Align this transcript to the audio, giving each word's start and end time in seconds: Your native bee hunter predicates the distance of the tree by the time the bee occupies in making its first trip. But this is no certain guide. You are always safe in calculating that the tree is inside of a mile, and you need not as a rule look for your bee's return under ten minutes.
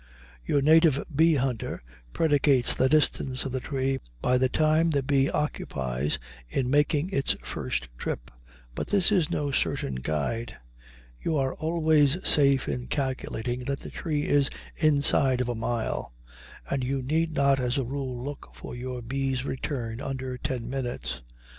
Your 0.43 0.63
native 0.63 1.05
bee 1.15 1.35
hunter 1.35 1.83
predicates 2.11 2.73
the 2.73 2.89
distance 2.89 3.45
of 3.45 3.51
the 3.51 3.59
tree 3.59 3.99
by 4.19 4.39
the 4.39 4.49
time 4.49 4.89
the 4.89 5.03
bee 5.03 5.29
occupies 5.29 6.17
in 6.49 6.71
making 6.71 7.11
its 7.11 7.35
first 7.43 7.87
trip. 7.99 8.31
But 8.73 8.87
this 8.87 9.11
is 9.11 9.29
no 9.29 9.51
certain 9.51 9.93
guide. 9.93 10.57
You 11.21 11.37
are 11.37 11.53
always 11.53 12.17
safe 12.27 12.67
in 12.67 12.87
calculating 12.87 13.65
that 13.65 13.81
the 13.81 13.91
tree 13.91 14.23
is 14.27 14.49
inside 14.75 15.39
of 15.39 15.49
a 15.49 15.53
mile, 15.53 16.15
and 16.67 16.83
you 16.83 17.03
need 17.03 17.33
not 17.35 17.59
as 17.59 17.77
a 17.77 17.83
rule 17.85 18.23
look 18.23 18.49
for 18.55 18.73
your 18.73 19.03
bee's 19.03 19.45
return 19.45 20.01
under 20.01 20.35
ten 20.35 20.67
minutes. 20.67 21.21